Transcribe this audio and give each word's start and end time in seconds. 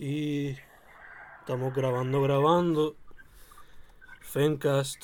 Y 0.00 0.56
estamos 1.40 1.74
grabando, 1.74 2.22
grabando. 2.22 2.94
Fencast. 4.20 5.02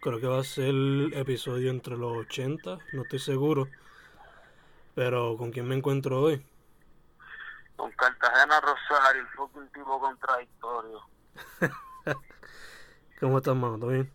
Creo 0.00 0.18
que 0.18 0.26
va 0.26 0.40
a 0.40 0.44
ser 0.44 0.70
el 0.70 1.12
episodio 1.14 1.70
entre 1.70 1.96
los 1.96 2.26
80, 2.26 2.78
no 2.92 3.02
estoy 3.02 3.20
seguro. 3.20 3.68
Pero 4.96 5.36
¿con 5.36 5.52
quién 5.52 5.68
me 5.68 5.76
encuentro 5.76 6.22
hoy? 6.22 6.44
Con 7.76 7.92
Cartagena 7.92 8.60
Rosario, 8.60 9.22
el 9.22 9.28
fucking 9.28 9.68
tipo 9.68 10.00
contradictorio. 10.00 11.00
¿Cómo 13.20 13.38
estás, 13.38 13.54
mano? 13.54 13.78
¿Todo 13.78 13.90
bien? 13.90 14.12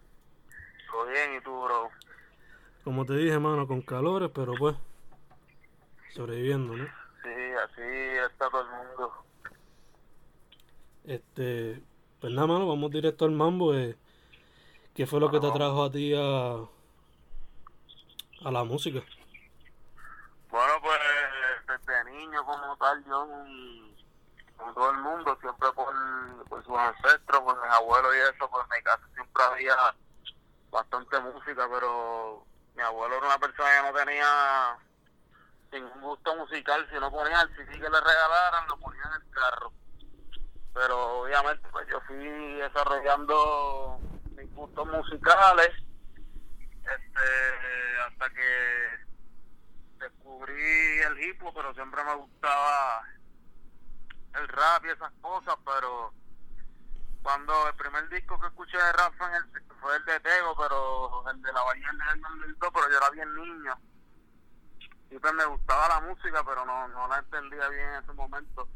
Todo 0.92 1.06
bien, 1.06 1.36
¿y 1.38 1.42
tú, 1.42 1.64
bro? 1.64 1.90
Como 2.84 3.06
te 3.06 3.14
dije, 3.14 3.40
mano, 3.40 3.66
con 3.66 3.82
calores, 3.82 4.30
pero 4.36 4.56
pues 4.60 4.76
sobreviviendo, 6.10 6.76
¿no? 6.76 6.86
Sí, 7.24 7.30
así 7.64 7.82
está 8.30 8.50
todo 8.50 8.64
el 8.64 8.68
mundo. 8.68 9.27
Este, 11.08 11.82
pues 12.20 12.34
nada, 12.34 12.48
mano, 12.48 12.68
vamos 12.68 12.92
directo 12.92 13.24
al 13.24 13.32
mambo. 13.32 13.74
Eh. 13.74 13.98
¿Qué 14.94 15.08
fue 15.08 15.22
lo 15.22 15.32
que 15.32 15.40
te 15.40 15.50
trajo 15.52 15.86
a 15.86 15.90
ti 15.90 16.14
a, 16.14 16.56
a 18.46 18.52
la 18.52 18.64
música? 18.66 19.00
Bueno, 20.50 20.74
pues 20.82 21.00
desde 21.66 22.04
niño 22.12 22.46
como 22.46 22.76
tal, 22.76 23.06
yo, 23.06 23.26
como 24.58 24.74
todo 24.74 24.92
el 24.92 24.98
mundo, 24.98 25.38
siempre 25.40 25.72
por, 25.72 25.94
por 26.50 26.64
sus 26.66 26.78
ancestros, 26.78 27.42
por 27.42 27.62
mis 27.62 27.72
abuelos 27.72 28.14
y 28.14 28.36
eso, 28.36 28.50
pues 28.50 28.66
en 28.66 28.78
mi 28.78 28.84
casa 28.84 29.08
siempre 29.14 29.44
había 29.44 29.76
bastante 30.72 31.20
música, 31.22 31.70
pero 31.72 32.44
mi 32.76 32.82
abuelo 32.82 33.16
era 33.16 33.28
una 33.28 33.40
persona 33.40 33.70
que 33.70 33.92
no 33.92 33.98
tenía 33.98 34.78
ningún 35.72 36.02
gusto 36.02 36.36
musical, 36.36 36.86
si 36.92 37.00
no 37.00 37.10
ponía 37.12 37.42
el 37.42 37.56
CD 37.56 37.72
que 37.80 37.90
le 37.90 38.02
regalaran, 38.02 38.68
lo 38.68 38.78
ponía 38.78 39.04
en 39.04 39.22
el 39.22 39.30
carro. 39.32 39.72
Pero 40.78 41.22
obviamente 41.22 41.68
pues 41.72 41.88
yo 41.88 42.00
fui 42.02 42.54
desarrollando 42.54 44.00
mis 44.36 44.54
gustos 44.54 44.88
musicales 44.88 45.72
este, 46.84 48.00
hasta 48.08 48.30
que 48.30 49.08
descubrí 49.98 51.00
el 51.00 51.20
hip 51.20 51.42
hop, 51.44 51.54
pero 51.56 51.74
siempre 51.74 52.04
me 52.04 52.14
gustaba 52.14 53.04
el 54.36 54.48
rap 54.50 54.86
y 54.86 54.90
esas 54.90 55.12
cosas, 55.20 55.56
pero 55.66 56.14
cuando 57.24 57.70
el 57.70 57.76
primer 57.76 58.08
disco 58.10 58.40
que 58.40 58.46
escuché 58.46 58.78
de 58.78 58.94
rap 58.94 59.16
fue, 59.18 59.36
el, 59.36 59.66
fue 59.82 59.96
el 59.96 60.06
de 60.06 60.20
Tego, 60.20 60.56
pero 60.58 61.28
el 61.32 61.42
de 61.42 61.54
la 61.54 61.64
Bahía 61.64 61.90
del 62.14 62.22
2002, 62.22 62.72
pero 62.72 62.92
yo 62.92 62.98
era 62.98 63.10
bien 63.10 63.34
niño. 63.34 63.76
Y 65.10 65.18
pues 65.18 65.34
me 65.34 65.46
gustaba 65.46 65.90
la 65.90 66.02
música, 66.02 66.44
pero 66.44 66.64
no, 66.66 66.88
no 66.90 67.08
la 67.08 67.18
entendía 67.18 67.68
bien 67.70 67.90
en 67.90 68.04
ese 68.04 68.14
momento. 68.14 68.70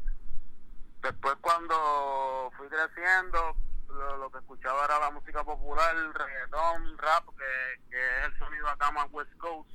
Después 1.02 1.34
cuando 1.40 2.50
fui 2.56 2.68
creciendo, 2.68 3.56
lo, 3.88 4.16
lo 4.18 4.30
que 4.30 4.38
escuchaba 4.38 4.84
era 4.84 5.00
la 5.00 5.10
música 5.10 5.44
popular, 5.44 5.94
reggaetón, 6.14 6.98
rap, 6.98 7.24
que, 7.36 7.90
que 7.90 8.18
es 8.18 8.24
el 8.26 8.38
sonido 8.38 8.68
acá 8.68 8.90
más 8.92 9.08
West 9.10 9.36
Coast 9.38 9.70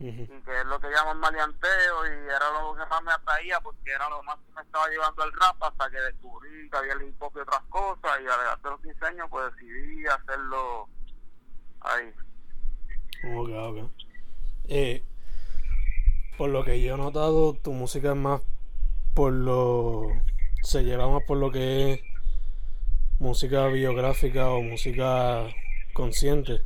y 0.00 0.26
que 0.26 0.60
es 0.60 0.64
lo 0.64 0.80
que 0.80 0.88
llaman 0.90 1.18
maleanteo 1.18 2.06
y 2.06 2.26
era 2.26 2.50
lo 2.58 2.74
que 2.74 2.86
más 2.86 3.02
me 3.02 3.12
atraía 3.12 3.60
porque 3.60 3.90
era 3.90 4.08
lo 4.08 4.22
más 4.22 4.36
que 4.36 4.52
me 4.54 4.62
estaba 4.62 4.88
llevando 4.88 5.24
el 5.24 5.32
rap 5.32 5.62
hasta 5.62 5.90
que 5.90 6.00
descubrí 6.00 6.70
que 6.70 6.76
había 6.78 6.94
el 6.94 7.02
hip 7.02 7.22
hop 7.22 7.32
y 7.36 7.40
otras 7.40 7.62
cosas 7.68 8.18
y 8.22 8.26
al 8.26 8.62
de 8.62 8.70
los 8.70 8.80
15 8.80 9.06
años 9.06 9.26
pues 9.30 9.52
decidí 9.52 10.06
hacerlo 10.06 10.88
ahí. 11.80 12.14
Ok, 13.36 13.50
ok. 13.50 13.90
Eh, 14.68 15.04
por 16.38 16.48
lo 16.48 16.64
que 16.64 16.80
yo 16.80 16.94
he 16.94 16.96
notado, 16.96 17.52
tu 17.52 17.72
música 17.72 18.12
es 18.12 18.16
más 18.16 18.40
por 19.14 19.34
lo... 19.34 20.08
se 20.62 20.82
lleva 20.82 21.08
más 21.08 21.22
por 21.24 21.38
lo 21.38 21.50
que 21.50 21.92
es 21.92 22.00
música 23.18 23.66
biográfica 23.66 24.50
o 24.50 24.62
música 24.62 25.46
consciente. 25.92 26.62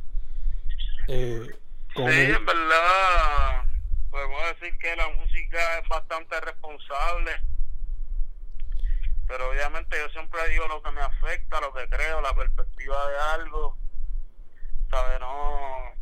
Eh, 1.07 1.47
Sí, 1.95 2.01
en 2.01 2.45
verdad, 2.45 3.63
podemos 4.09 4.41
decir 4.59 4.77
que 4.79 4.97
la 4.97 5.07
música 5.11 5.79
es 5.79 5.87
bastante 5.87 6.41
responsable, 6.41 7.31
pero 9.25 9.49
obviamente 9.49 9.95
yo 9.97 10.09
siempre 10.09 10.49
digo 10.49 10.67
lo 10.67 10.83
que 10.83 10.91
me 10.91 10.99
afecta, 10.99 11.61
lo 11.61 11.73
que 11.73 11.87
creo, 11.87 12.19
la 12.19 12.35
perspectiva 12.35 13.09
de 13.09 13.17
algo, 13.17 13.77
¿sabes? 14.91 15.21
No, 15.21 15.93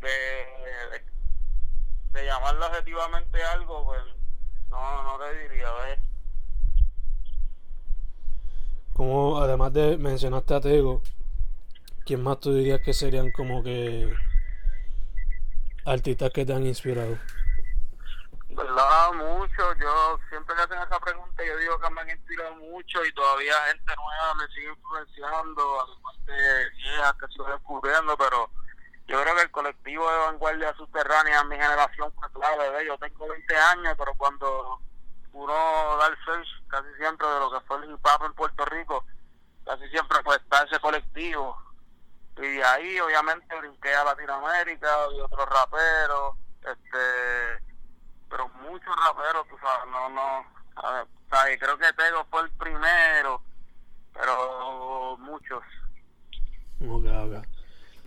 de, 0.00 1.04
de, 2.12 2.24
llamarlo 2.24 2.66
objetivamente 2.66 3.42
algo, 3.44 3.84
pues 3.84 4.02
no, 4.70 5.02
no 5.02 5.18
te 5.18 5.40
diría, 5.40 5.70
¿ves? 5.72 5.98
Como 8.94 9.38
además 9.38 9.72
de 9.72 9.98
mencionaste 9.98 10.54
a 10.54 10.60
Tego, 10.60 11.02
¿quién 12.06 12.22
más 12.22 12.38
tú 12.38 12.54
dirías 12.54 12.80
que 12.80 12.94
serían 12.94 13.32
como 13.32 13.62
que 13.62 14.08
artistas 15.84 16.30
que 16.30 16.46
te 16.46 16.54
han 16.54 16.64
inspirado? 16.64 17.18
¿Verdad? 18.50 19.12
Mucho. 19.14 19.74
Yo 19.80 20.18
siempre 20.28 20.54
que 20.54 20.62
hacen 20.62 20.78
esa 20.78 21.00
pregunta, 21.00 21.44
yo 21.44 21.56
digo 21.56 21.78
que 21.80 21.90
me 21.90 22.00
han 22.02 22.10
inspirado 22.10 22.54
mucho 22.54 23.04
y 23.04 23.12
todavía 23.14 23.54
gente 23.68 23.92
nueva 23.96 24.34
me 24.36 24.54
sigue 24.54 24.68
influenciando, 24.68 25.62
además 25.82 26.26
de 26.26 26.70
viejas 26.76 27.14
que 27.14 27.26
sigo 27.32 27.46
descubriendo, 27.46 28.16
pero 28.16 28.48
yo 29.08 29.20
creo 29.20 29.34
que 29.34 29.42
el 29.42 29.50
colectivo 29.50 30.08
de 30.08 30.18
vanguardia 30.18 30.74
subterránea 30.76 31.42
mi 31.44 31.56
generación 31.56 32.12
clave. 32.32 32.70
¿ves? 32.70 32.86
Yo 32.86 32.98
tengo 32.98 33.26
20 33.26 33.56
años, 33.56 33.94
pero 33.98 34.14
cuando 34.14 34.80
uno 35.34 35.52
da 35.98 36.06
el 36.06 36.16
search 36.24 36.48
casi 36.68 36.88
siempre 36.96 37.26
de 37.26 37.40
lo 37.40 37.50
que 37.50 37.60
fue 37.66 37.76
el 37.78 37.90
hip 37.90 38.06
en 38.24 38.34
Puerto 38.34 38.64
Rico, 38.64 39.04
casi 39.64 39.86
siempre 39.88 40.18
pues 40.24 40.40
está 40.40 40.62
ese 40.64 40.80
colectivo 40.80 41.56
y 42.38 42.60
ahí 42.62 42.98
obviamente 43.00 43.54
brinqué 43.56 43.94
a 43.94 44.04
Latinoamérica 44.04 44.88
y 45.16 45.20
otros 45.20 45.48
raperos 45.48 46.36
este 46.60 47.62
pero 48.28 48.48
muchos 48.62 48.94
raperos 49.06 49.46
tú 49.48 49.56
sabes 49.58 49.90
no 49.92 50.08
no 50.08 50.44
a 50.76 51.04
ver, 51.44 51.58
creo 51.58 51.78
que 51.78 51.92
Tego 51.92 52.26
fue 52.30 52.40
el 52.40 52.50
primero 52.50 53.40
pero 54.12 55.16
muchos 55.18 55.62
Ok, 56.80 57.06
ok. 57.06 57.46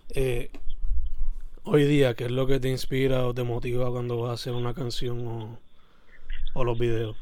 Eh, 0.10 0.52
hoy 1.64 1.86
día, 1.86 2.14
¿qué 2.14 2.26
es 2.26 2.32
lo 2.32 2.46
que 2.48 2.60
te 2.60 2.70
inspira 2.70 3.26
o 3.26 3.34
te 3.34 3.44
motiva 3.44 3.90
cuando 3.90 4.22
vas 4.22 4.32
a 4.32 4.34
hacer 4.34 4.54
una 4.54 4.74
canción 4.74 5.28
o, 5.28 5.60
o 6.54 6.64
los 6.64 6.78
videos? 6.78 7.18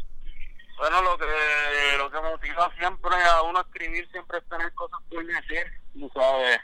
Bueno, 0.78 1.02
lo 1.02 1.18
que 1.18 1.26
lo 1.98 2.12
que 2.12 2.20
motiva 2.20 2.72
siempre 2.78 3.16
a 3.16 3.42
uno 3.44 3.60
a 3.60 3.62
escribir 3.62 4.10
siempre 4.12 4.40
es 4.40 4.50
tener 4.50 4.74
cosas 4.74 5.00
por 5.10 5.26
decir, 5.26 5.66
tú 5.94 6.12
sabes 6.14 6.60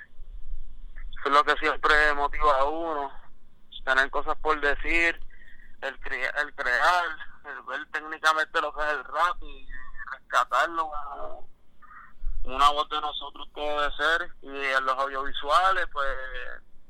es 1.25 1.31
lo 1.31 1.44
que 1.44 1.55
siempre 1.57 2.13
motiva 2.16 2.59
a 2.59 2.66
uno, 2.66 3.11
tener 3.85 4.09
cosas 4.09 4.35
por 4.38 4.59
decir, 4.59 5.19
el, 5.81 5.99
cre 5.99 6.25
el 6.25 6.55
crear, 6.55 7.05
el 7.45 7.61
ver 7.63 7.88
técnicamente 7.91 8.61
lo 8.61 8.73
que 8.73 8.81
es 8.81 8.90
el 8.90 9.03
rap 9.03 9.37
y 9.41 9.67
rescatarlo 10.11 10.90
como 10.90 11.47
una 12.43 12.69
voz 12.69 12.90
de 12.90 13.02
nosotros 13.02 13.47
que 13.53 13.61
debe 13.61 13.91
ser. 13.96 14.34
Y 14.41 14.66
en 14.66 14.85
los 14.85 14.97
audiovisuales, 14.97 15.85
pues, 15.93 16.09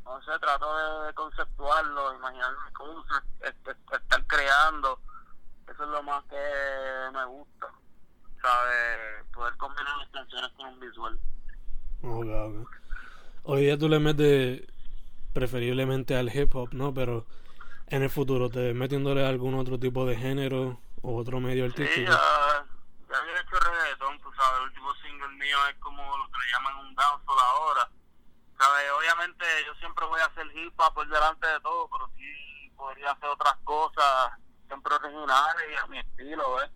no 0.06 0.22
sé, 0.24 0.40
trato 0.40 1.04
de 1.04 1.14
conceptuarlo, 1.14 2.16
imaginarme 2.16 2.72
cosas, 2.74 3.24
estar 3.42 4.28
creando. 4.28 5.00
Eso 5.72 5.84
es 5.86 5.90
lo 5.90 6.04
más 6.04 6.22
que 6.26 6.36
me 7.14 7.26
gusta, 7.26 7.68
¿sabes? 8.42 9.26
Poder 9.34 9.56
combinar 9.56 9.98
las 10.00 10.10
canciones 10.10 10.52
con 10.58 10.66
un 10.66 10.80
visual. 10.82 11.20
Okay, 12.02 12.34
okay. 12.34 12.80
Hoy 13.44 13.62
día 13.62 13.78
tú 13.78 13.88
le 13.88 14.00
metes 14.00 14.68
preferiblemente 15.34 16.18
al 16.18 16.36
hip 16.36 16.54
hop, 16.56 16.74
¿no? 16.74 16.94
Pero 16.94 17.26
en 17.88 18.04
el 18.04 18.10
futuro, 18.10 18.50
¿te 18.50 18.60
ves 18.60 18.76
metiéndole 18.76 19.26
algún 19.26 19.54
otro 19.54 19.80
tipo 19.80 20.06
de 20.06 20.18
género 20.18 20.82
o 21.02 21.16
otro 21.16 21.40
medio 21.40 21.64
artístico? 21.64 21.96
Sí, 21.96 22.04
ya, 22.04 22.66
ya 23.10 23.18
había 23.18 23.40
hecho 23.40 23.56
reggaetón, 23.56 24.20
tú 24.20 24.30
sabes, 24.34 24.60
el 24.60 24.64
último 24.68 24.94
single 24.96 25.30
mío 25.38 25.58
es 25.70 25.76
como 25.78 26.02
lo 26.18 26.26
que 26.26 26.38
le 26.38 26.52
llaman 26.52 26.86
un 26.86 26.96
dancehall 26.96 27.40
ahora. 27.40 27.90
¿Sabes? 28.60 28.92
Obviamente 29.00 29.46
yo 29.66 29.74
siempre 29.76 30.06
voy 30.06 30.20
a 30.20 30.26
hacer 30.26 30.48
hip 30.54 30.74
hop 30.78 30.94
por 30.94 31.08
delante 31.08 31.48
de 31.48 31.60
todo, 31.62 31.88
pero 31.90 32.12
sí 32.18 32.72
podría 32.76 33.12
hacer 33.12 33.30
otras 33.30 33.56
cosas 33.64 34.41
siempre 34.92 35.08
originales 35.08 35.64
y 35.72 35.76
a 35.76 35.88
mi 35.88 36.00
estilo, 36.00 36.56
¿ves? 36.56 36.72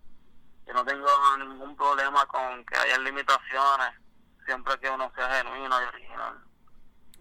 yo 0.66 0.74
no 0.74 0.84
tengo 0.84 1.06
ningún 1.38 1.76
problema 1.76 2.26
con 2.26 2.64
que 2.64 2.76
haya 2.76 2.98
limitaciones, 2.98 3.94
siempre 4.44 4.78
que 4.80 4.90
uno 4.90 5.10
sea 5.14 5.28
genuino 5.36 5.80
y 5.80 5.84
original. 5.84 6.34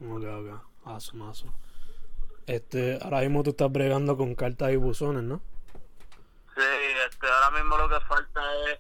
Ok, 0.02 0.24
ok. 0.24 0.88
Awesome, 0.88 1.24
awesome. 1.26 1.54
Este, 2.48 3.00
ahora 3.04 3.22
mismo 3.22 3.44
tú 3.44 3.52
estás 3.52 3.72
bregando 3.72 4.18
con 4.18 4.36
cartas 4.36 4.72
y 4.72 4.76
buzones, 4.76 5.24
¿no? 5.24 5.42
Sí, 6.56 6.64
este, 7.10 7.28
ahora 7.28 7.52
mismo 7.52 7.78
lo 7.78 7.90
que 7.90 8.00
falta 8.02 8.42
es 8.68 8.80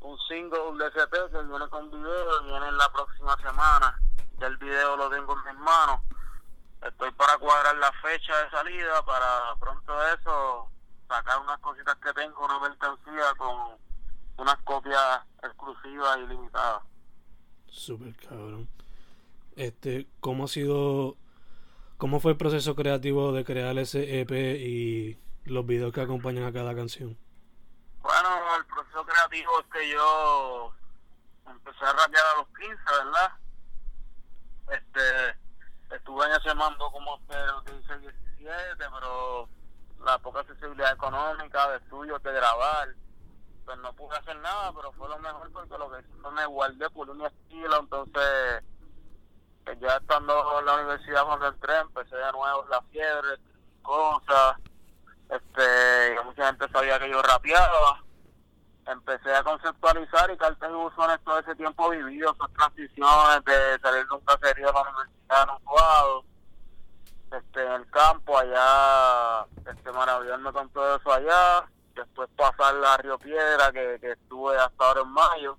un 0.00 0.18
single 0.28 0.78
de 0.78 0.86
SP 0.92 1.14
que 1.30 1.42
viene 1.42 1.68
con 1.68 1.90
video, 1.90 2.42
viene 2.44 2.68
en 2.68 2.76
la 2.76 2.90
próxima 2.92 3.36
semana. 3.36 4.00
Ya 4.38 4.46
el 4.48 4.56
video 4.56 4.96
lo 4.96 5.08
tengo 5.08 5.34
en 5.34 5.54
mis 5.54 5.64
manos. 5.64 6.00
Estoy 6.82 7.10
para 7.12 7.38
cuadrar 7.38 7.76
la 7.76 7.92
fecha 8.02 8.36
de 8.42 8.50
salida 8.50 9.02
para 9.04 9.54
pronto 9.58 9.94
eso 10.08 10.63
sacar 11.08 11.40
unas 11.40 11.58
cositas 11.60 11.96
que 11.96 12.12
tengo, 12.12 12.44
una 12.44 12.58
mercancía 12.58 13.34
con 13.36 13.76
unas 14.36 14.56
copias 14.64 15.20
exclusivas 15.42 16.18
y 16.18 16.26
limitadas. 16.26 16.82
Super 17.68 18.14
cabrón. 18.16 18.68
Este, 19.56 20.08
¿cómo 20.20 20.44
ha 20.44 20.48
sido, 20.48 21.16
cómo 21.96 22.20
fue 22.20 22.32
el 22.32 22.36
proceso 22.38 22.74
creativo 22.74 23.32
de 23.32 23.44
crear 23.44 23.76
ese 23.78 24.20
EP 24.20 24.30
y 24.32 25.18
los 25.44 25.66
videos 25.66 25.92
que 25.92 26.00
acompañan 26.00 26.44
a 26.44 26.52
cada 26.52 26.74
canción? 26.74 27.16
Bueno, 28.02 28.56
el 28.56 28.66
proceso 28.66 29.04
creativo 29.04 29.60
es 29.60 29.66
que 29.72 29.90
yo 29.90 30.72
empecé 31.48 31.84
a 31.84 31.92
rapear 31.92 32.24
a 32.34 32.38
los 32.38 32.48
15, 32.58 32.74
¿verdad? 33.04 33.32
Este, 34.70 35.96
estuve 35.96 36.26
en 36.26 36.32
ese 36.32 36.54
mando 36.54 36.90
como 36.90 37.14
hasta 37.14 37.46
los 37.46 37.64
16, 37.64 38.00
17, 38.38 38.76
pero 38.78 39.48
la 40.14 40.18
poca 40.20 40.40
accesibilidad 40.40 40.92
económica 40.92 41.70
de 41.70 41.78
estudios, 41.78 42.22
de 42.22 42.32
grabar, 42.32 42.88
pues 43.64 43.78
no 43.78 43.92
pude 43.94 44.16
hacer 44.16 44.36
nada, 44.36 44.72
pero 44.72 44.92
fue 44.92 45.08
lo 45.08 45.18
mejor 45.18 45.50
porque 45.50 45.76
lo 45.76 45.90
que 45.90 46.00
hice 46.00 46.30
me 46.30 46.46
guardé 46.46 46.88
por 46.90 47.12
mi 47.16 47.24
estilo, 47.24 47.80
entonces 47.80 48.62
pues 49.64 49.80
ya 49.80 49.96
estando 49.96 50.60
en 50.60 50.66
la 50.66 50.74
universidad 50.74 51.24
cuando 51.24 51.48
entré, 51.48 51.76
empecé 51.78 52.14
de 52.14 52.32
nuevo 52.32 52.64
la 52.70 52.80
fiebre, 52.92 53.40
cosas, 53.82 54.56
este, 55.30 56.22
mucha 56.24 56.46
gente 56.46 56.68
sabía 56.68 56.98
que 57.00 57.10
yo 57.10 57.20
rapeaba, 57.20 58.04
empecé 58.86 59.34
a 59.34 59.42
conceptualizar 59.42 60.30
y 60.30 60.36
cartas 60.36 60.70
y 60.70 60.74
buzones 60.74 61.18
todo 61.24 61.40
ese 61.40 61.56
tiempo 61.56 61.90
vivido, 61.90 62.32
esas 62.34 62.52
transiciones 62.52 63.44
de 63.46 63.80
salir 63.80 64.06
de 64.06 64.14
un 64.14 64.24
caserío 64.24 64.68
a 64.68 64.72
la 64.72 64.82
universidad 64.82 65.42
en 65.42 65.50
un 65.50 66.34
este, 67.34 67.66
en 67.66 67.72
el 67.72 67.90
campo, 67.90 68.38
allá, 68.38 69.03
con 70.52 70.68
todo 70.70 70.96
eso 70.96 71.12
allá, 71.12 71.68
después 71.94 72.28
pasar 72.36 72.74
a 72.84 72.96
Río 72.98 73.18
Piedra, 73.18 73.72
que, 73.72 73.98
que 74.00 74.12
estuve 74.12 74.56
hasta 74.56 74.84
ahora 74.86 75.00
en 75.02 75.10
mayo, 75.10 75.56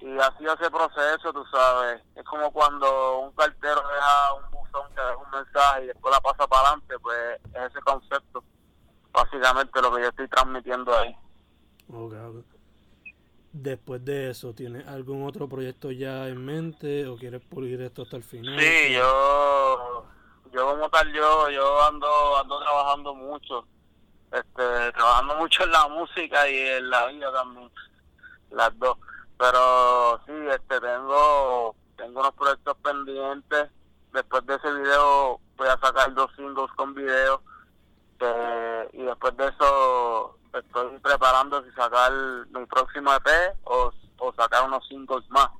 y 0.00 0.18
así 0.18 0.44
ese 0.44 0.70
proceso, 0.70 1.32
tú 1.32 1.44
sabes, 1.50 2.02
es 2.14 2.24
como 2.24 2.50
cuando 2.52 3.20
un 3.20 3.32
cartero 3.32 3.82
deja 3.88 4.34
un 4.34 4.50
buzón 4.50 4.88
que 4.94 5.00
deja 5.00 5.16
un 5.16 5.30
mensaje 5.30 5.84
y 5.84 5.86
después 5.86 6.14
la 6.14 6.20
pasa 6.20 6.46
para 6.46 6.68
adelante, 6.68 6.98
pues 6.98 7.40
es 7.54 7.70
ese 7.70 7.80
concepto, 7.80 8.44
básicamente 9.12 9.80
lo 9.80 9.94
que 9.94 10.02
yo 10.02 10.08
estoy 10.08 10.28
transmitiendo 10.28 10.94
ahí. 10.96 11.16
Ok, 11.88 12.12
ok. 12.12 12.44
Después 13.52 14.04
de 14.04 14.30
eso, 14.30 14.52
¿tienes 14.52 14.86
algún 14.88 15.26
otro 15.26 15.48
proyecto 15.48 15.92
ya 15.92 16.26
en 16.26 16.44
mente 16.44 17.06
o 17.06 17.16
quieres 17.16 17.40
pulir 17.40 17.80
esto 17.80 18.02
hasta 18.02 18.16
el 18.16 18.24
final? 18.24 18.58
Sí, 18.58 18.92
yo, 18.92 20.04
yo 20.52 20.66
como 20.66 20.90
tal, 20.90 21.12
yo, 21.12 21.48
yo 21.50 21.82
ando, 21.84 22.36
ando 22.36 22.63
mucho, 23.44 23.66
este, 24.32 24.92
trabajando 24.92 25.34
mucho 25.36 25.64
en 25.64 25.70
la 25.70 25.88
música 25.88 26.48
y 26.48 26.56
en 26.56 26.90
la 26.90 27.06
vida 27.06 27.32
también, 27.32 27.70
las 28.50 28.78
dos. 28.78 28.98
Pero 29.38 30.20
sí, 30.26 30.32
este, 30.50 30.80
tengo, 30.80 31.74
tengo 31.96 32.20
unos 32.20 32.34
proyectos 32.34 32.76
pendientes. 32.82 33.70
Después 34.12 34.46
de 34.46 34.54
ese 34.54 34.72
video 34.72 35.40
voy 35.56 35.68
a 35.68 35.78
sacar 35.78 36.12
dos 36.14 36.30
singles 36.36 36.70
con 36.76 36.94
video 36.94 37.42
eh, 38.20 38.88
y 38.92 39.02
después 39.02 39.36
de 39.36 39.48
eso 39.48 40.38
estoy 40.52 40.98
preparando 41.00 41.64
si 41.64 41.70
sacar 41.72 42.12
mi 42.50 42.64
próximo 42.66 43.12
EP 43.12 43.56
o, 43.64 43.92
o 44.18 44.32
sacar 44.34 44.64
unos 44.64 44.86
singles 44.86 45.28
más. 45.30 45.50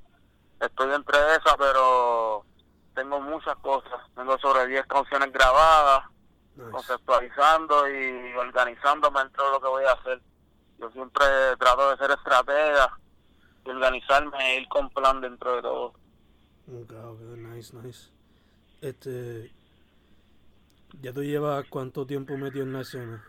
Estoy 0.61 0.93
entre 0.93 1.17
esas, 1.35 1.55
pero 1.57 2.45
tengo 2.95 3.19
muchas 3.19 3.57
cosas. 3.57 3.99
Tengo 4.15 4.37
sobre 4.39 4.67
10 4.67 4.85
canciones 4.87 5.33
grabadas, 5.33 6.05
Nice. 6.55 6.71
conceptualizando 6.71 7.89
y 7.89 8.33
organizándome 8.37 9.19
dentro 9.19 9.45
de 9.45 9.51
lo 9.51 9.61
que 9.61 9.67
voy 9.67 9.83
a 9.83 9.91
hacer. 9.91 10.21
Yo 10.79 10.89
siempre 10.91 11.25
trato 11.59 11.91
de 11.91 11.97
ser 11.97 12.11
estratega 12.11 12.97
y 13.65 13.69
organizarme 13.69 14.37
e 14.39 14.61
ir 14.61 14.67
con 14.69 14.89
plan 14.89 15.19
dentro 15.19 15.55
de 15.55 15.61
todo. 15.61 15.85
Ok, 16.67 16.93
ok, 16.93 17.19
nice, 17.37 17.75
nice. 17.75 18.09
Este, 18.81 19.53
¿ya 21.01 21.11
tú 21.11 21.23
llevas 21.23 21.65
cuánto 21.69 22.05
tiempo 22.05 22.37
metido 22.37 22.63
en 22.63 22.73
la 22.73 22.81
escena? 22.81 23.23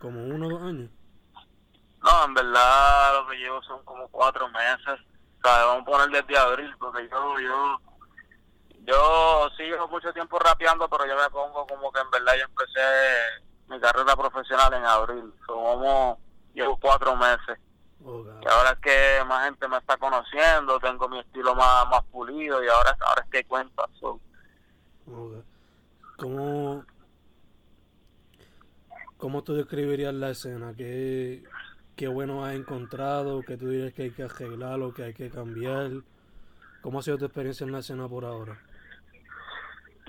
¿Como 0.00 0.24
uno 0.24 0.46
o 0.46 0.50
dos 0.50 0.62
años? 0.62 0.90
No, 2.02 2.24
en 2.24 2.34
verdad 2.34 3.22
lo 3.22 3.28
que 3.30 3.36
llevo 3.36 3.62
son 3.62 3.84
como 3.84 4.08
cuatro 4.08 4.48
meses. 4.48 5.00
O 5.38 5.46
sea, 5.46 5.64
vamos 5.64 5.82
a 5.82 5.84
poner 5.84 6.10
desde 6.10 6.38
abril, 6.38 6.74
porque 6.78 7.08
yo, 7.08 7.40
yo, 7.40 7.80
yo 8.86 9.48
sí 9.56 9.62
llevo 9.62 9.88
mucho 9.88 10.12
tiempo 10.12 10.38
rapeando, 10.38 10.88
pero 10.88 11.06
yo 11.06 11.16
me 11.16 11.30
pongo 11.30 11.66
como 11.66 11.90
que 11.90 12.00
en 12.00 12.10
verdad 12.10 12.34
yo 12.38 12.44
empecé 12.44 12.80
mi 13.68 13.80
carrera 13.80 14.14
profesional 14.14 14.74
en 14.74 14.84
abril. 14.84 15.32
So, 15.46 15.54
como 15.54 16.18
llevo 16.54 16.76
cuatro 16.76 17.16
meses. 17.16 17.58
Ok, 18.04 18.26
Y 18.42 18.48
ahora 18.48 18.72
es 18.72 18.78
que 18.80 19.24
más 19.26 19.46
gente 19.46 19.66
me 19.68 19.78
está 19.78 19.96
conociendo, 19.96 20.78
tengo 20.78 21.08
mi 21.08 21.18
estilo 21.20 21.54
más, 21.54 21.88
más 21.88 22.04
pulido 22.04 22.62
y 22.62 22.68
ahora, 22.68 22.96
ahora 23.00 23.22
es 23.22 23.30
que 23.30 23.44
cuenta. 23.44 23.88
So, 23.98 24.20
ok. 25.06 25.44
¿Cómo, 26.18 26.84
¿Cómo 29.16 29.42
tú 29.42 29.54
describirías 29.54 30.12
la 30.12 30.30
escena? 30.30 30.74
¿Qué, 30.76 31.42
¿Qué 31.96 32.08
bueno 32.08 32.44
has 32.44 32.54
encontrado? 32.54 33.42
¿Qué 33.42 33.56
tú 33.56 33.68
dirías 33.68 33.94
que 33.94 34.02
hay 34.02 34.10
que 34.10 34.24
arreglar 34.24 34.80
o 34.82 34.92
que 34.92 35.04
hay 35.04 35.14
que 35.14 35.30
cambiar? 35.30 35.90
¿Cómo 36.82 36.98
ha 36.98 37.02
sido 37.02 37.16
tu 37.16 37.24
experiencia 37.24 37.64
en 37.64 37.72
la 37.72 37.78
escena 37.78 38.06
por 38.06 38.26
ahora? 38.26 38.60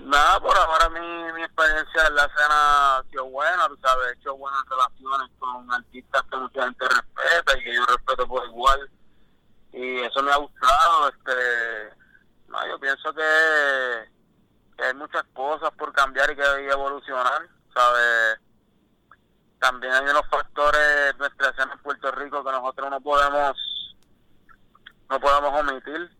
Nada, 0.06 0.38
por 0.38 0.56
ahora 0.56 0.88
mi, 0.90 1.32
mi 1.32 1.42
experiencia 1.42 2.06
en 2.06 2.14
la 2.14 2.26
escena 2.26 2.98
ha 2.98 3.02
sido 3.10 3.24
buena, 3.24 3.66
tú 3.66 3.76
sabes, 3.82 4.06
he 4.06 4.12
hecho 4.12 4.36
buenas 4.36 4.62
relaciones 4.70 5.28
con 5.40 5.72
artistas 5.72 6.22
que 6.30 6.36
mucha 6.36 6.62
gente 6.62 6.86
respeta 6.86 7.58
y 7.58 7.64
que 7.64 7.74
yo 7.74 7.84
respeto 7.86 8.28
por 8.28 8.46
igual. 8.46 8.88
Y 9.72 9.98
eso 10.02 10.22
me 10.22 10.30
ha 10.30 10.36
gustado, 10.36 11.08
este, 11.08 11.96
no, 12.46 12.68
yo 12.68 12.78
pienso 12.78 13.12
que, 13.14 14.08
que 14.78 14.84
hay 14.84 14.94
muchas 14.94 15.24
cosas 15.34 15.72
por 15.72 15.92
cambiar 15.92 16.30
y 16.30 16.36
que 16.36 16.42
hay 16.42 16.66
que 16.66 16.72
evolucionar, 16.72 17.48
¿sabes? 17.74 18.38
También 19.58 19.92
hay 19.92 20.04
unos 20.04 20.28
factores 20.30 21.14
de 21.14 21.14
nuestra 21.18 21.48
escena 21.48 21.72
en 21.72 21.82
Puerto 21.82 22.12
Rico 22.12 22.44
que 22.44 22.52
nosotros 22.52 22.90
no 22.90 23.00
podemos, 23.00 23.96
no 25.10 25.18
podemos 25.18 25.60
omitir, 25.62 26.16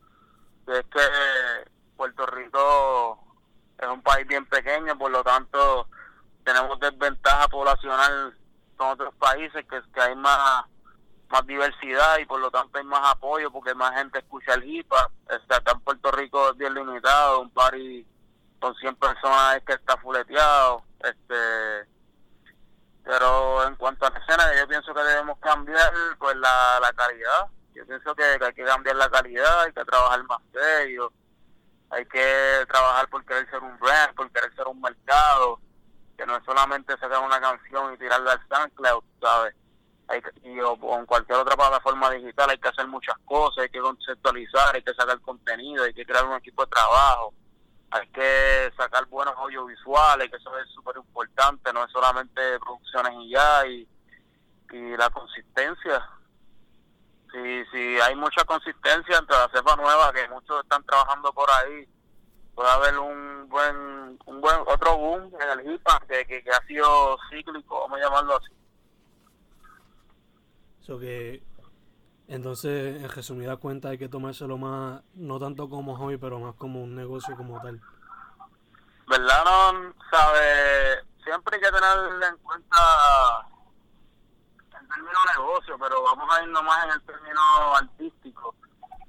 y 0.67 0.73
es 0.73 0.85
que 0.87 1.71
Puerto 1.97 2.27
Rico 2.27 3.26
es 3.79 3.89
un 3.89 4.03
país 4.03 4.27
bien 4.27 4.47
pequeño, 4.47 4.97
por 4.99 5.11
lo 5.11 5.23
tanto 5.23 5.89
tenemos 6.45 6.79
desventaja 6.81 7.49
poblacional 7.49 8.37
con 8.77 8.89
otros 8.89 9.15
países 9.17 9.65
que, 9.67 9.81
que 9.93 10.01
hay 10.01 10.15
más 10.15 10.65
más 11.29 11.45
diversidad 11.47 12.19
y 12.19 12.25
por 12.25 12.41
lo 12.41 12.51
tanto 12.51 12.79
hay 12.79 12.85
más 12.85 13.01
apoyo 13.11 13.51
porque 13.51 13.75
más 13.75 13.95
gente 13.95 14.19
escucha 14.19 14.55
el 14.55 14.65
hip 14.65 14.93
acá 15.49 15.73
en 15.73 15.81
Puerto 15.81 16.13
Rico 16.13 16.51
es 16.51 16.57
bien 16.57 16.75
limitado, 16.75 17.41
un 17.41 17.51
party 17.51 18.07
con 18.61 18.75
100 18.75 18.97
personas 18.97 19.57
es 19.57 19.65
que 19.65 19.75
está 19.75 19.97
fuleteado. 19.99 20.83
Este, 21.01 21.89
pero 23.05 23.67
en 23.67 23.77
cuanto 23.77 24.07
a 24.07 24.11
la 24.11 24.19
escena, 24.19 24.45
yo 24.59 24.67
pienso 24.67 24.95
que 24.95 25.03
debemos 25.03 25.39
cambiar 25.39 25.93
pues 26.19 26.37
la, 26.37 26.81
la 26.81 26.93
calidad. 26.93 27.47
Yo 27.75 27.87
pienso 27.87 28.15
que, 28.15 28.23
que 28.39 28.45
hay 28.45 28.55
que 28.55 28.65
cambiar 28.65 28.97
la 28.97 29.11
calidad, 29.11 29.63
hay 29.63 29.73
que 29.73 29.85
trabajar 29.85 30.23
más 30.25 30.41
serio 30.53 31.13
hay 31.91 32.05
que 32.07 32.67
trabajar 32.69 33.09
por 33.09 33.25
querer 33.25 33.49
ser 33.51 33.63
un 33.63 33.79
brand, 33.79 34.15
por 34.15 34.31
querer 34.31 34.55
ser 34.55 34.67
un 34.67 34.81
mercado, 34.81 35.61
que 36.17 36.27
no 36.27 36.37
es 36.37 36.45
solamente 36.45 36.97
sacar 36.99 37.21
una 37.23 37.41
canción 37.41 37.95
y 37.95 37.99
tirarla 37.99 38.33
al 38.33 38.49
SoundCloud, 38.49 39.05
¿sabes? 39.21 39.55
Hay 40.09 40.23
que, 40.23 40.31
y 40.49 40.61
o, 40.61 40.73
o 40.73 40.99
en 40.99 41.07
cualquier 41.07 41.39
otra 41.39 41.57
plataforma 41.57 42.11
digital 42.11 42.51
hay 42.51 42.59
que 42.59 42.69
hacer 42.69 42.87
muchas 42.87 43.17
cosas, 43.25 43.65
hay 43.65 43.71
que 43.71 43.81
conceptualizar, 43.81 44.75
hay 44.75 44.83
que 44.83 44.95
sacar 44.95 45.21
contenido, 45.21 45.85
hay 45.85 45.95
que 45.95 46.07
crear 46.07 46.25
un 46.25 46.37
equipo 46.37 46.65
de 46.65 46.71
trabajo, 46.71 47.35
hay 47.91 48.07
que 48.09 48.73
sacar 48.77 49.05
buenos 49.07 49.35
audiovisuales, 49.37 50.31
que 50.31 50.37
eso 50.37 50.57
es 50.59 50.69
súper 50.71 50.97
importante, 50.97 51.73
no 51.73 51.85
es 51.85 51.91
solamente 51.91 52.41
producciones 52.61 53.13
y 53.21 53.31
ya, 53.31 53.67
y, 53.67 53.89
y 54.73 54.97
la 54.97 55.11
consistencia, 55.11 56.09
si, 57.33 57.65
si 57.67 58.01
hay 58.01 58.15
mucha 58.15 58.45
consistencia 58.45 59.19
entre 59.19 59.37
la 59.37 59.49
cepa 59.53 59.77
nueva 59.77 60.13
que 60.13 60.29
muchos 60.29 60.63
están 60.63 60.85
trabajando 60.85 61.33
por 61.33 61.49
ahí 61.51 61.89
puede 62.55 62.71
haber 62.71 62.99
un 62.99 63.49
buen 63.49 64.19
un 64.27 64.41
buen 64.41 64.57
otro 64.67 64.97
boom 64.97 65.31
en 65.41 65.59
el 65.59 65.73
hip 65.73 65.83
hop 65.87 66.07
que, 66.07 66.27
que, 66.27 66.43
que 66.43 66.51
ha 66.51 66.67
sido 66.67 67.19
cíclico 67.31 67.81
vamos 67.81 67.99
a 67.99 68.05
llamarlo 68.05 68.37
así 68.37 68.57
So 70.87 71.01
que 71.01 71.43
Entonces, 72.29 73.03
en 73.03 73.09
resumida 73.09 73.57
cuenta, 73.57 73.89
hay 73.89 73.99
que 73.99 74.09
tomárselo 74.09 74.57
más, 74.57 75.03
no 75.15 75.41
tanto 75.41 75.69
como 75.69 75.97
hobby, 75.97 76.17
pero 76.17 76.39
más 76.39 76.55
como 76.55 76.83
un 76.83 76.95
negocio 76.95 77.37
como 77.37 77.61
tal. 77.61 77.81
¿Verdad? 79.09 79.45
No, 79.45 79.95
sabe, 80.11 81.03
siempre 81.25 81.57
hay 81.57 81.63
que 81.63 81.71
tener 81.71 82.31
en 82.31 82.37
cuenta 82.39 83.46
negocio, 85.37 85.77
pero 85.79 86.03
vamos 86.03 86.29
a 86.31 86.43
irnos 86.43 86.63
más 86.63 86.85
en 86.85 86.91
el 86.93 87.03
término 87.03 87.41
artístico, 87.75 88.55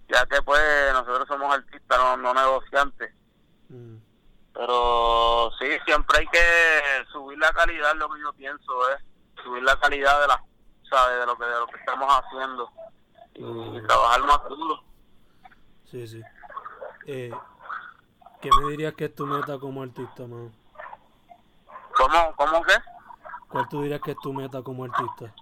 ya 0.10 0.26
que 0.26 0.42
pues 0.42 0.94
nosotros 0.94 1.28
somos 1.28 1.54
artistas, 1.54 1.98
no, 1.98 2.18
no 2.18 2.34
negociantes. 2.34 3.14
Mm. 3.70 3.98
Pero 4.54 5.52
sí, 5.60 5.68
siempre 5.86 6.20
hay 6.20 6.28
que 6.28 7.06
subir 7.12 7.38
la 7.38 7.52
calidad, 7.54 7.96
lo 7.96 8.10
que 8.10 8.22
yo 8.22 8.34
pienso 8.34 8.90
es 8.92 9.04
subir 9.44 9.64
la 9.64 9.80
calidad 9.80 10.20
de 10.22 10.28
la, 10.28 10.44
¿sabes? 10.90 11.20
De 11.20 11.26
lo 11.26 11.38
que 11.38 11.46
de 11.46 11.60
lo 11.60 11.68
que 11.68 11.78
estamos 11.78 12.08
haciendo 12.10 12.72
y, 13.36 13.44
mm. 13.44 13.88
trabajar 13.88 14.24
más 14.24 14.44
duro. 14.50 14.84
Sí, 15.86 16.08
sí. 16.08 16.22
Eh, 17.06 17.32
¿Qué 18.42 18.50
me 18.62 18.72
dirías 18.72 18.94
que 18.94 19.06
es 19.06 19.16
tu 19.16 19.26
meta 19.26 19.58
como 19.58 19.84
artista, 19.84 20.24
man? 20.28 20.52
¿Cómo, 21.96 22.36
cómo 22.36 22.62
qué? 22.64 22.76
¿Cuál 23.50 23.70
tú 23.70 23.82
dirías 23.82 24.02
que 24.02 24.12
es 24.12 24.18
tu 24.20 24.34
meta 24.34 24.62
como 24.62 24.84
artista? 24.84 25.34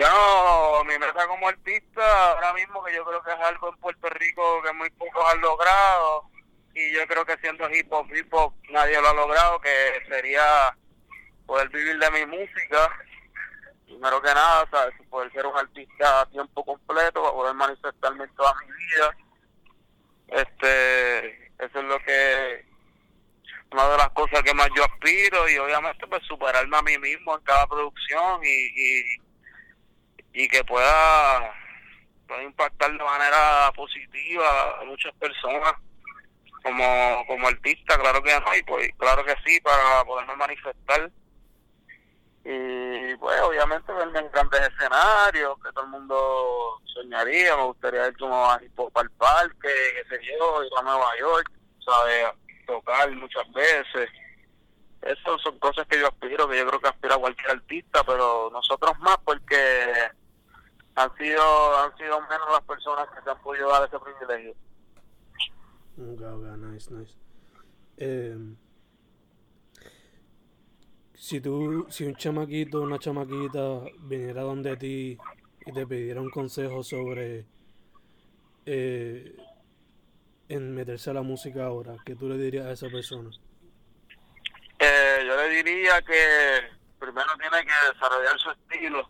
Yo, 0.00 0.82
mi 0.86 0.96
meta 0.98 1.26
como 1.26 1.46
artista, 1.46 2.30
ahora 2.30 2.54
mismo 2.54 2.82
que 2.82 2.94
yo 2.94 3.04
creo 3.04 3.22
que 3.22 3.32
es 3.32 3.40
algo 3.40 3.68
en 3.68 3.76
Puerto 3.80 4.08
Rico 4.08 4.62
que 4.62 4.72
muy 4.72 4.88
pocos 4.88 5.22
han 5.30 5.42
logrado, 5.42 6.24
y 6.72 6.90
yo 6.94 7.06
creo 7.06 7.26
que 7.26 7.36
siendo 7.36 7.68
hip 7.68 7.92
hop, 7.92 8.06
hip 8.14 8.32
hop 8.32 8.54
nadie 8.70 8.98
lo 8.98 9.10
ha 9.10 9.12
logrado, 9.12 9.60
que 9.60 10.02
sería 10.08 10.74
poder 11.44 11.68
vivir 11.68 11.98
de 11.98 12.10
mi 12.12 12.24
música, 12.24 12.98
primero 13.84 14.22
que 14.22 14.32
nada, 14.32 14.66
¿sabes? 14.70 14.94
poder 15.10 15.30
ser 15.32 15.44
un 15.44 15.58
artista 15.58 16.22
a 16.22 16.26
tiempo 16.30 16.64
completo, 16.64 17.20
poder 17.34 17.52
manifestarme 17.52 18.26
toda 18.28 18.54
mi 18.54 18.72
vida. 18.72 19.16
Este, 20.28 21.46
eso 21.58 21.78
es 21.78 21.84
lo 21.84 21.98
que, 22.04 22.64
una 23.70 23.86
de 23.86 23.98
las 23.98 24.08
cosas 24.12 24.42
que 24.44 24.54
más 24.54 24.70
yo 24.74 24.82
aspiro 24.82 25.46
y 25.46 25.58
obviamente 25.58 26.06
pues 26.06 26.22
superarme 26.24 26.78
a 26.78 26.82
mí 26.82 26.96
mismo 26.96 27.36
en 27.36 27.44
cada 27.44 27.66
producción 27.66 28.40
y, 28.42 28.48
y, 28.48 29.29
que 30.32 30.64
pueda, 30.64 31.52
pueda 32.26 32.42
impactar 32.42 32.92
de 32.92 33.04
manera 33.04 33.72
positiva 33.74 34.80
a 34.80 34.84
muchas 34.84 35.14
personas 35.14 35.74
como, 36.62 37.24
como 37.26 37.48
artista, 37.48 37.98
claro 37.98 38.22
que 38.22 38.38
no, 38.38 38.56
y 38.56 38.62
pues, 38.62 38.90
claro 38.98 39.24
que 39.24 39.34
sí, 39.44 39.60
para 39.60 40.04
poderme 40.04 40.36
manifestar. 40.36 41.10
Y 42.42 43.14
pues 43.16 43.40
obviamente 43.42 43.92
verme 43.92 44.18
en 44.18 44.30
grandes 44.30 44.60
escenarios, 44.60 45.56
que 45.62 45.72
todo 45.72 45.84
el 45.84 45.90
mundo 45.90 46.80
soñaría, 46.94 47.56
me 47.56 47.64
gustaría 47.64 48.08
ir 48.08 48.16
como 48.16 48.50
a 48.50 48.58
para 48.92 49.04
el 49.04 49.10
parque, 49.16 49.68
qué 49.68 50.04
sé 50.08 50.20
yo, 50.24 50.64
ir 50.64 50.70
a 50.78 50.82
Nueva 50.82 51.10
York, 51.18 51.50
¿sabes? 51.84 52.28
Tocar 52.66 53.10
muchas 53.12 53.50
veces. 53.52 54.08
Esas 55.02 55.40
son 55.42 55.58
cosas 55.58 55.86
que 55.86 55.98
yo 55.98 56.08
aspiro, 56.08 56.48
que 56.48 56.58
yo 56.58 56.66
creo 56.66 56.80
que 56.80 56.88
aspira 56.88 57.16
cualquier 57.16 57.50
artista, 57.50 58.04
pero 58.04 58.50
nosotros 58.52 58.98
más 59.00 59.16
porque 59.24 59.79
han 61.02 61.16
sido 61.16 61.78
han 61.78 61.96
sido 61.96 62.20
menos 62.22 62.48
las 62.50 62.62
personas 62.62 63.08
que 63.10 63.22
se 63.22 63.30
han 63.30 63.42
podido 63.42 63.68
dar 63.68 63.88
ese 63.88 63.98
privilegio. 63.98 64.54
Ok, 65.98 66.20
ok, 66.20 66.56
nice, 66.58 66.94
nice. 66.94 67.14
Eh, 67.96 68.36
si 71.14 71.40
tú, 71.40 71.86
si 71.90 72.04
un 72.04 72.14
chamaquito 72.16 72.78
o 72.78 72.82
una 72.82 72.98
chamaquita 72.98 73.82
viniera 73.98 74.42
donde 74.42 74.76
ti 74.76 75.18
y 75.66 75.72
te 75.72 75.86
pidiera 75.86 76.20
un 76.20 76.30
consejo 76.30 76.82
sobre 76.82 77.46
eh, 78.64 79.36
en 80.48 80.74
meterse 80.74 81.10
a 81.10 81.14
la 81.14 81.22
música 81.22 81.66
ahora, 81.66 81.96
¿qué 82.06 82.16
tú 82.16 82.28
le 82.28 82.38
dirías 82.38 82.66
a 82.66 82.72
esa 82.72 82.88
persona? 82.88 83.30
Eh, 84.78 85.24
yo 85.26 85.36
le 85.36 85.48
diría 85.50 86.00
que 86.00 86.80
primero 86.98 87.28
tiene 87.38 87.66
que 87.66 87.92
desarrollar 87.92 88.38
su 88.38 88.50
estilo. 88.50 89.08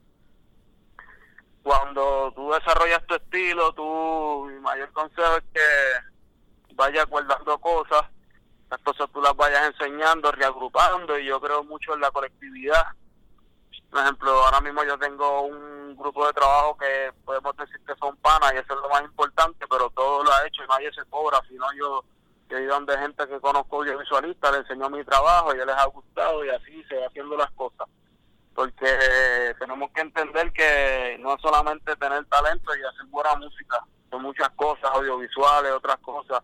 Cuando 1.62 2.32
tú 2.34 2.50
desarrollas 2.52 3.04
tu 3.06 3.14
estilo, 3.14 3.72
tu 3.74 4.50
mayor 4.60 4.90
consejo 4.92 5.36
es 5.36 5.44
que 5.52 6.74
vayas 6.74 7.06
guardando 7.06 7.58
cosas, 7.58 8.02
las 8.70 8.80
cosas 8.80 9.08
tú 9.12 9.20
las 9.20 9.36
vayas 9.36 9.66
enseñando, 9.66 10.32
reagrupando, 10.32 11.18
y 11.18 11.26
yo 11.26 11.40
creo 11.40 11.62
mucho 11.64 11.94
en 11.94 12.00
la 12.00 12.10
colectividad. 12.10 12.86
Por 13.90 14.00
ejemplo, 14.00 14.30
ahora 14.30 14.60
mismo 14.60 14.84
yo 14.84 14.96
tengo 14.98 15.42
un 15.42 15.96
grupo 15.96 16.26
de 16.26 16.32
trabajo 16.32 16.78
que 16.78 17.12
podemos 17.24 17.56
decir 17.56 17.80
que 17.86 17.94
son 17.96 18.16
panas 18.18 18.52
y 18.54 18.58
eso 18.58 18.74
es 18.74 18.80
lo 18.80 18.88
más 18.88 19.02
importante, 19.02 19.66
pero 19.68 19.90
todo 19.90 20.24
lo 20.24 20.32
ha 20.32 20.46
hecho 20.46 20.64
y 20.64 20.68
nadie 20.68 20.92
se 20.92 21.04
cobra, 21.10 21.40
sino 21.48 21.66
yo 21.76 22.04
he 22.50 22.62
ido 22.62 22.74
donde 22.74 22.98
gente 22.98 23.26
que 23.28 23.40
conozco 23.40 23.78
audiovisualista, 23.78 24.52
le 24.52 24.58
enseñó 24.58 24.88
mi 24.88 25.04
trabajo 25.04 25.54
y 25.54 25.58
ya 25.58 25.64
les 25.64 25.76
ha 25.76 25.86
gustado 25.86 26.44
y 26.44 26.50
así 26.50 26.82
se 26.84 26.96
va 26.96 27.06
haciendo 27.06 27.36
las 27.36 27.50
cosas. 27.52 27.88
Porque 28.54 29.54
tenemos 29.58 29.90
que 29.92 30.00
entender 30.00 30.52
que 30.52 31.16
no 31.20 31.34
es 31.34 31.40
solamente 31.40 31.96
tener 31.96 32.24
talento 32.26 32.76
y 32.76 32.82
hacer 32.82 33.06
buena 33.06 33.34
música, 33.36 33.78
son 34.10 34.22
muchas 34.22 34.50
cosas, 34.50 34.90
audiovisuales, 34.92 35.72
otras 35.72 35.98
cosas 35.98 36.42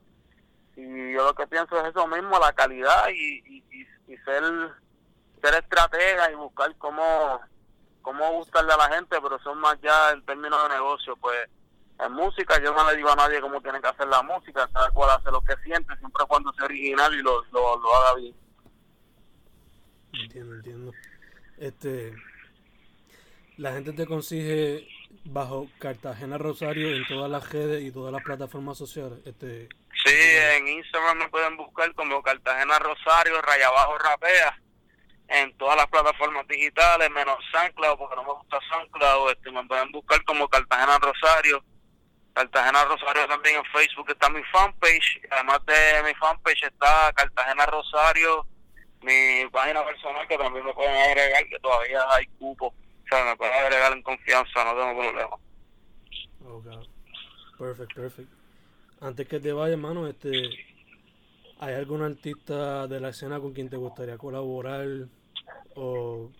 y 0.76 1.12
yo 1.12 1.24
lo 1.24 1.34
que 1.34 1.46
pienso 1.46 1.80
es 1.80 1.88
eso 1.88 2.06
mismo, 2.06 2.38
la 2.38 2.52
calidad 2.52 3.08
y, 3.08 3.64
y, 4.06 4.16
ser, 4.18 4.42
ser 5.40 5.54
estratega 5.54 6.30
y 6.30 6.34
buscar 6.34 6.74
cómo, 6.76 7.40
cómo 8.02 8.32
gustarle 8.32 8.72
a 8.74 8.76
la 8.76 8.94
gente, 8.94 9.16
pero 9.22 9.38
son 9.40 9.58
más 9.58 9.80
ya 9.80 10.12
en 10.12 10.24
términos 10.26 10.62
de 10.62 10.74
negocio, 10.74 11.16
pues 11.16 11.48
en 11.98 12.12
música 12.12 12.60
yo 12.62 12.74
no 12.74 12.88
le 12.90 12.96
digo 12.96 13.08
a 13.08 13.16
nadie 13.16 13.40
cómo 13.40 13.60
tiene 13.62 13.80
que 13.80 13.88
hacer 13.88 14.06
la 14.06 14.22
música, 14.22 14.68
cada 14.72 14.90
cual 14.90 15.10
hace 15.10 15.30
lo 15.30 15.40
que 15.40 15.56
siente, 15.64 15.96
siempre 15.96 16.24
cuando 16.28 16.52
sea 16.52 16.66
original 16.66 17.14
y 17.14 17.22
lo, 17.22 17.42
lo, 17.52 17.78
lo 17.78 17.96
haga 17.96 18.14
bien. 18.16 18.34
Entiendo, 20.12 20.56
entiendo. 20.56 20.92
Este, 21.58 22.14
la 23.56 23.72
gente 23.72 23.92
te 23.92 24.06
consigue 24.06 24.86
bajo 25.24 25.68
Cartagena 25.78 26.38
Rosario 26.38 26.94
en 26.94 27.06
todas 27.06 27.30
las 27.30 27.50
redes 27.50 27.82
y 27.82 27.90
todas 27.90 28.12
las 28.12 28.22
plataformas 28.22 28.78
sociales. 28.78 29.18
Este, 29.24 29.68
Sí, 30.04 30.14
en 30.14 30.68
Instagram 30.68 31.18
me 31.18 31.28
pueden 31.28 31.56
buscar 31.56 31.92
como 31.94 32.22
Cartagena 32.22 32.78
Rosario, 32.78 33.42
Raya 33.42 33.66
Abajo 33.66 33.98
Rapea, 33.98 34.56
en 35.28 35.56
todas 35.56 35.76
las 35.76 35.88
plataformas 35.88 36.46
digitales, 36.46 37.10
menos 37.10 37.36
SoundCloud, 37.50 37.98
porque 37.98 38.14
no 38.14 38.22
me 38.22 38.32
gusta 38.34 38.58
SoundCloud, 38.70 39.30
este, 39.32 39.50
me 39.50 39.64
pueden 39.64 39.90
buscar 39.90 40.22
como 40.24 40.48
Cartagena 40.48 40.98
Rosario. 40.98 41.64
Cartagena 42.34 42.84
Rosario 42.84 43.26
también 43.26 43.56
en 43.56 43.64
Facebook 43.72 44.10
está 44.10 44.28
mi 44.28 44.42
fanpage, 44.44 45.20
además 45.30 45.58
de 45.66 46.02
mi 46.04 46.14
fanpage 46.14 46.62
está 46.62 47.12
Cartagena 47.14 47.66
Rosario, 47.66 48.46
mi 49.06 49.48
página 49.50 49.84
personal 49.84 50.26
que 50.26 50.36
también 50.36 50.64
me 50.64 50.74
pueden 50.74 50.96
agregar, 50.96 51.46
que 51.48 51.58
todavía 51.60 52.04
hay 52.10 52.26
cupo, 52.38 52.66
o 52.66 53.08
sea, 53.08 53.24
me 53.24 53.36
pueden 53.36 53.54
agregar 53.54 53.92
en 53.92 54.02
confianza, 54.02 54.64
no 54.64 54.74
tengo 54.74 55.00
problema. 55.00 55.36
Okay. 56.44 56.90
Perfect, 57.58 57.94
perfect. 57.94 58.28
Antes 59.00 59.28
que 59.28 59.40
te 59.40 59.52
vaya, 59.52 59.74
hermano, 59.74 60.08
este, 60.08 60.30
¿hay 61.60 61.74
algún 61.74 62.02
artista 62.02 62.86
de 62.86 63.00
la 63.00 63.10
escena 63.10 63.40
con 63.40 63.52
quien 63.52 63.70
te 63.70 63.76
gustaría 63.76 64.18
colaborar? 64.18 64.86
O, 65.74 66.30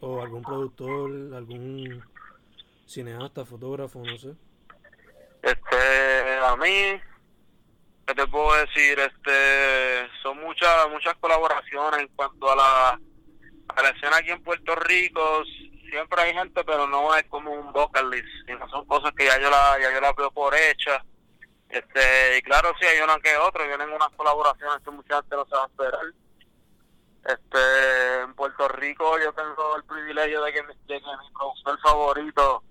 o 0.00 0.20
algún 0.20 0.42
productor, 0.42 1.34
algún 1.34 2.02
cineasta, 2.86 3.44
fotógrafo, 3.44 4.02
no 4.04 4.18
sé. 4.18 4.34
Este, 5.42 6.38
a 6.42 6.56
mí, 6.56 7.00
¿qué 8.10 8.22
te 8.22 8.26
puedo 8.26 8.52
decir? 8.56 8.98
Este, 8.98 10.08
son 10.22 10.40
muchas 10.40 10.88
muchas 10.90 11.14
colaboraciones 11.18 12.00
en 12.00 12.08
cuanto 12.08 12.50
a 12.50 12.56
la, 12.56 12.88
a 13.68 14.16
aquí 14.16 14.30
en 14.30 14.42
Puerto 14.42 14.74
Rico 14.74 15.44
siempre 15.88 16.22
hay 16.22 16.34
gente, 16.34 16.64
pero 16.64 16.88
no 16.88 17.14
es 17.14 17.24
como 17.28 17.52
un 17.52 17.72
vocalist, 17.72 18.26
sino 18.46 18.68
son 18.68 18.84
cosas 18.86 19.12
que 19.16 19.26
ya 19.26 19.38
yo 19.40 19.48
la, 19.48 19.78
ya 19.80 19.92
yo 19.92 20.00
la 20.00 20.12
veo 20.12 20.30
por 20.32 20.54
hecha. 20.54 21.04
Este, 21.68 22.38
y 22.38 22.42
claro, 22.42 22.72
sí 22.80 22.86
hay 22.86 23.00
una 23.00 23.18
que 23.20 23.36
otra, 23.36 23.64
vienen 23.66 23.92
unas 23.92 24.10
colaboraciones 24.16 24.82
que 24.84 24.90
mucha 24.90 25.16
gente 25.16 25.36
no 25.36 25.44
se 25.46 25.54
va 25.54 25.62
a 25.62 25.66
esperar. 25.66 26.06
Este, 27.26 28.20
en 28.22 28.34
Puerto 28.34 28.66
Rico 28.68 29.18
yo 29.20 29.32
tengo 29.32 29.76
el 29.76 29.84
privilegio 29.84 30.42
de 30.42 30.52
que, 30.52 30.62
de 30.62 31.00
que 31.00 31.00
mi 31.00 31.30
productor 31.32 31.80
favorito 31.80 32.64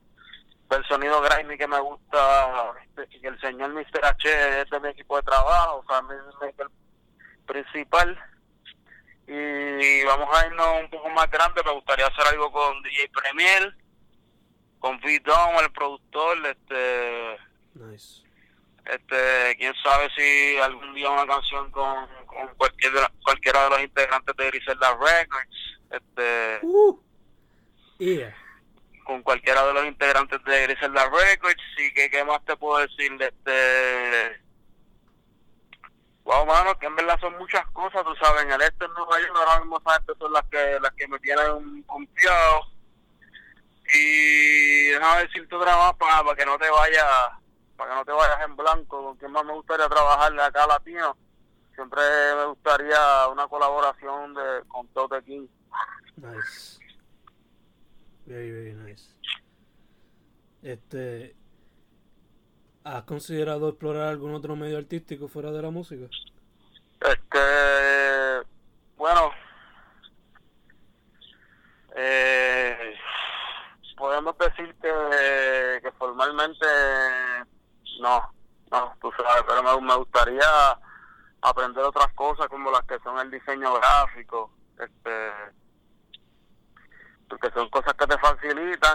del 0.69 0.85
sonido 0.85 1.21
grimy 1.21 1.57
que 1.57 1.67
me 1.67 1.79
gusta, 1.79 2.73
este, 2.83 3.27
el 3.27 3.39
señor 3.41 3.73
Mr. 3.73 4.05
H 4.05 4.61
es 4.61 4.69
de 4.69 4.79
mi 4.79 4.89
equipo 4.89 5.17
de 5.17 5.23
trabajo, 5.23 5.77
o 5.77 5.85
sea, 5.87 6.01
es 6.47 6.59
el 6.59 6.69
principal 7.45 8.17
y 9.31 10.03
vamos 10.05 10.27
a 10.35 10.47
irnos 10.47 10.81
un 10.81 10.89
poco 10.89 11.09
más 11.09 11.29
grande, 11.29 11.61
me 11.63 11.73
gustaría 11.73 12.07
hacer 12.07 12.25
algo 12.27 12.51
con 12.51 12.81
DJ 12.81 13.09
Premier, 13.09 13.75
con 14.79 14.95
v 14.97 15.21
el 15.61 15.71
productor, 15.71 16.37
este 16.47 17.37
nice. 17.75 18.23
este 18.85 19.55
quién 19.57 19.73
sabe 19.83 20.09
si 20.17 20.57
algún 20.57 20.95
día 20.95 21.11
una 21.11 21.27
canción 21.27 21.69
con, 21.69 22.07
con 22.25 22.47
cualquiera, 22.55 23.11
cualquiera 23.23 23.65
de 23.65 23.69
los 23.69 23.81
integrantes 23.81 24.35
de 24.35 24.47
Griselda 24.47 24.97
Records, 24.97 25.79
este 25.91 26.59
uh, 26.63 26.99
yeah. 27.99 28.35
Cualquiera 29.29 29.63
de 29.67 29.73
los 29.75 29.85
integrantes 29.85 30.43
de 30.43 30.63
Griselda 30.63 31.07
Records 31.07 31.61
y 31.77 31.93
que 31.93 32.09
qué 32.09 32.23
más 32.23 32.43
te 32.45 32.57
puedo 32.57 32.79
decir 32.79 33.15
de 33.19 33.27
este 33.27 34.41
wow 36.23 36.47
mano 36.47 36.73
que 36.79 36.87
en 36.87 36.95
verdad 36.95 37.19
son 37.19 37.37
muchas 37.37 37.63
cosas 37.67 38.03
tú 38.03 38.15
sabes 38.15 38.41
en 38.41 38.53
el 38.53 38.61
este 38.63 38.85
en 38.85 38.93
Nueva 38.93 39.19
York 39.19 39.31
ahora 39.35 39.59
mismo 39.59 39.77
esa 39.77 39.93
gente 39.97 40.13
son 40.17 40.33
las 40.33 40.43
que 40.45 40.79
las 40.81 40.91
que 40.93 41.07
me 41.07 41.19
tienen 41.19 41.83
confiado. 41.83 42.61
Y 43.93 44.85
déjame 44.87 45.21
decirte 45.21 45.55
otra 45.55 45.77
más 45.77 45.93
para, 45.93 46.35
que 46.35 46.45
no 46.47 46.57
te 46.57 46.69
vayas 46.71 47.05
para 47.77 47.91
que 47.91 47.95
no 47.97 48.05
te 48.05 48.11
vayas 48.11 48.41
en 48.45 48.55
blanco 48.55 49.03
con 49.03 49.17
quien 49.17 49.31
más 49.31 49.45
me 49.45 49.53
gustaría 49.53 49.87
trabajarle 49.87 50.41
acá 50.41 50.65
latino. 50.65 51.15
Siempre 51.75 52.01
me 52.35 52.45
gustaría 52.45 53.27
una 53.27 53.47
colaboración 53.47 54.33
de 54.33 54.63
con 54.69 54.87
Tote 54.87 55.23
King. 55.23 55.47
Very, 58.29 58.51
very 58.51 58.73
nice. 58.75 59.15
Este. 60.61 61.35
¿Has 62.83 63.03
considerado 63.03 63.69
explorar 63.69 64.07
algún 64.07 64.35
otro 64.35 64.55
medio 64.55 64.77
artístico 64.77 65.27
fuera 65.27 65.51
de 65.51 65.61
la 65.63 65.71
música? 65.71 66.05
Este, 67.01 68.47
bueno, 68.95 69.31
eh, 71.95 72.95
podemos 73.97 74.37
decir 74.37 74.75
que, 74.81 75.79
que 75.81 75.91
formalmente 75.93 76.65
no, 77.99 78.31
no, 78.71 78.95
tú 79.01 79.11
sabes, 79.17 79.43
pero 79.47 79.63
me, 79.63 79.87
me 79.87 79.95
gustaría 79.95 80.79
aprender 81.41 81.83
otras 81.83 82.13
cosas 82.13 82.47
como 82.47 82.71
las 82.71 82.83
que 82.83 82.99
son 82.99 83.19
el 83.19 83.31
diseño 83.31 83.73
gráfico, 83.73 84.51
este, 84.79 85.31
porque 87.29 87.51
son 87.51 87.69
cosas 87.69 87.93
que 87.93 88.07
te 88.07 88.17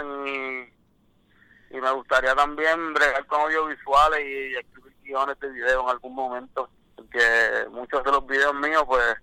y, 0.02 1.76
y 1.76 1.80
me 1.80 1.90
gustaría 1.92 2.34
también 2.34 2.94
bregar 2.94 3.26
con 3.26 3.42
audiovisuales 3.42 4.20
y 4.20 4.56
escribir 4.56 4.94
guiones 5.02 5.38
de 5.40 5.50
video 5.50 5.82
en 5.82 5.88
algún 5.90 6.14
momento, 6.14 6.68
porque 6.96 7.66
muchos 7.70 8.02
de 8.04 8.10
los 8.10 8.26
videos 8.26 8.54
míos 8.54 8.84
pues 8.86 9.16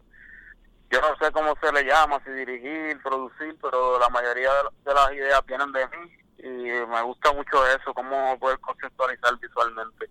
yo 0.92 1.00
no 1.00 1.16
sé 1.18 1.32
cómo 1.32 1.56
se 1.62 1.72
le 1.72 1.86
llama, 1.86 2.22
si 2.26 2.32
dirigir, 2.32 3.02
producir, 3.02 3.58
pero 3.62 3.98
la 3.98 4.10
mayoría 4.10 4.52
de 4.84 4.94
las 4.94 5.14
ideas 5.14 5.46
vienen 5.46 5.72
de 5.72 5.88
mí 5.88 6.12
y 6.40 6.88
me 6.88 7.02
gusta 7.04 7.32
mucho 7.32 7.66
eso, 7.68 7.94
cómo 7.94 8.38
poder 8.40 8.60
conceptualizar 8.60 9.38
visualmente. 9.40 10.10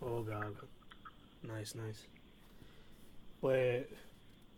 Oh, 0.00 0.22
God. 0.22 0.54
Nice, 1.42 1.76
nice. 1.78 2.08
Pues, 3.40 3.86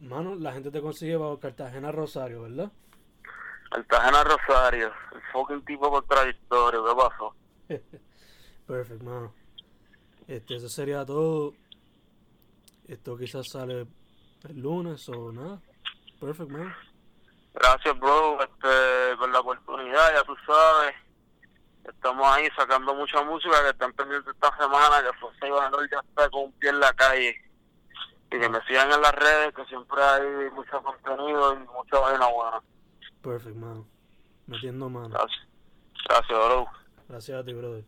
mano, 0.00 0.36
la 0.36 0.52
gente 0.52 0.70
te 0.70 0.80
consigue 0.80 1.16
bajo 1.16 1.40
Cartagena 1.40 1.90
Rosario, 1.90 2.42
¿verdad? 2.42 2.70
Cartagena 3.70 4.24
Rosario, 4.24 4.92
el 5.12 5.22
fucking 5.32 5.64
tipo 5.64 5.90
contradictorio, 5.90 6.84
¿qué 6.84 6.94
pasó? 6.94 7.34
Perfect, 8.66 9.02
mano. 9.02 9.32
Este, 10.28 10.56
eso 10.56 10.68
sería 10.68 11.04
todo. 11.04 11.54
Esto 12.88 13.16
quizás 13.16 13.48
sale 13.48 13.86
el 14.48 14.60
lunes 14.60 15.08
o 15.08 15.32
nada. 15.32 15.60
Perfect, 16.20 16.50
man. 16.50 16.74
Gracias, 17.54 17.98
bro, 17.98 18.38
este, 18.42 19.16
por 19.18 19.30
la 19.30 19.40
oportunidad, 19.40 20.14
ya 20.14 20.22
tú 20.24 20.36
sabes. 20.46 20.94
Estamos 21.84 22.26
ahí 22.26 22.48
sacando 22.56 22.94
mucha 22.94 23.22
música 23.22 23.62
que 23.62 23.70
están 23.70 23.92
pendientes 23.92 24.34
esta 24.34 24.56
semana, 24.58 25.02
que 25.02 25.18
José 25.20 25.46
Ivanol 25.46 25.88
ya 25.90 26.00
está 26.00 26.28
con 26.28 26.44
un 26.44 26.52
pie 26.52 26.70
en 26.70 26.80
la 26.80 26.92
calle. 26.92 27.36
Y 28.32 28.40
que 28.40 28.48
me 28.48 28.60
sigan 28.62 28.92
en 28.92 29.00
las 29.00 29.14
redes, 29.14 29.54
que 29.54 29.64
siempre 29.66 30.02
hay 30.02 30.50
mucho 30.50 30.82
contenido 30.82 31.54
y 31.54 31.58
mucha 31.58 31.98
vaina 32.00 32.26
buena. 32.26 32.60
Perfect, 33.26 33.56
mano. 33.56 33.84
Metiendo 34.46 34.88
mano. 34.88 35.08
Gracias. 35.08 35.48
Gracias, 36.08 36.38
bro. 36.38 36.66
Gracias 37.08 37.40
a 37.40 37.44
ti, 37.44 37.52
brother. 37.54 37.84